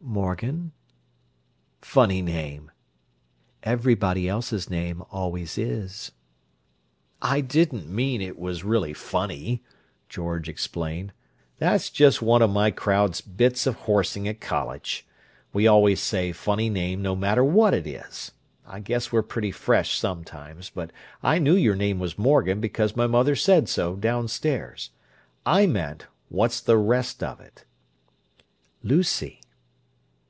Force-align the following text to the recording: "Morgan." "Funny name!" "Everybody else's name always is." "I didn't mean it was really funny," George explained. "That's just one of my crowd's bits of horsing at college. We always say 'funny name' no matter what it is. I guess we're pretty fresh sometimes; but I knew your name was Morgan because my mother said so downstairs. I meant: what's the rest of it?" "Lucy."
"Morgan." 0.00 0.72
"Funny 1.82 2.22
name!" 2.22 2.70
"Everybody 3.62 4.26
else's 4.28 4.70
name 4.70 5.02
always 5.10 5.58
is." 5.58 6.12
"I 7.20 7.40
didn't 7.42 7.90
mean 7.94 8.22
it 8.22 8.38
was 8.38 8.64
really 8.64 8.94
funny," 8.94 9.62
George 10.08 10.48
explained. 10.48 11.12
"That's 11.58 11.90
just 11.90 12.22
one 12.22 12.40
of 12.42 12.48
my 12.48 12.70
crowd's 12.70 13.20
bits 13.20 13.66
of 13.66 13.74
horsing 13.74 14.26
at 14.26 14.40
college. 14.40 15.06
We 15.52 15.66
always 15.66 16.00
say 16.00 16.32
'funny 16.32 16.70
name' 16.70 17.02
no 17.02 17.14
matter 17.14 17.44
what 17.44 17.74
it 17.74 17.86
is. 17.86 18.32
I 18.66 18.80
guess 18.80 19.12
we're 19.12 19.22
pretty 19.22 19.50
fresh 19.52 19.98
sometimes; 19.98 20.70
but 20.70 20.90
I 21.22 21.38
knew 21.38 21.54
your 21.54 21.76
name 21.76 21.98
was 21.98 22.16
Morgan 22.18 22.60
because 22.60 22.96
my 22.96 23.06
mother 23.06 23.36
said 23.36 23.68
so 23.68 23.94
downstairs. 23.94 24.88
I 25.44 25.66
meant: 25.66 26.06
what's 26.30 26.60
the 26.62 26.78
rest 26.78 27.22
of 27.22 27.40
it?" 27.40 27.66
"Lucy." 28.82 29.40